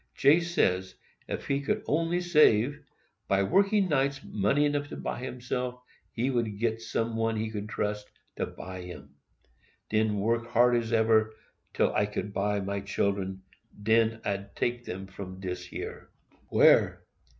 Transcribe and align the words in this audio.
J. 0.15 0.39
says, 0.39 0.95
if 1.27 1.45
he 1.45 1.61
could 1.61 1.83
only 1.85 2.21
save, 2.21 2.81
by 3.27 3.43
working 3.43 3.87
nights, 3.87 4.19
money 4.23 4.65
enough 4.65 4.87
to 4.87 4.97
buy 4.97 5.19
himself, 5.19 5.79
he 6.11 6.31
would 6.31 6.57
get 6.57 6.81
some 6.81 7.15
one 7.15 7.35
he 7.35 7.51
could 7.51 7.69
trust 7.69 8.09
to 8.37 8.47
buy 8.47 8.81
him; 8.81 9.11
"den 9.91 10.17
work 10.19 10.47
hard 10.47 10.75
as 10.75 10.91
eber, 10.91 11.35
till 11.75 11.93
I 11.93 12.07
could 12.07 12.33
buy 12.33 12.59
my 12.61 12.79
children, 12.79 13.43
den 13.83 14.19
I'd 14.25 14.55
get 14.55 14.87
away 14.87 15.05
from 15.05 15.39
dis 15.39 15.71
yer."— 15.71 16.09
"Where?" 16.49 17.03